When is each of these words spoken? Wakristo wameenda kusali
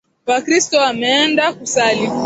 Wakristo 0.27 0.77
wameenda 0.77 1.51
kusali 1.53 2.09